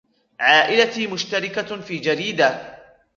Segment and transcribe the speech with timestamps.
[0.39, 2.77] عائلتي مشتركة في جريدة.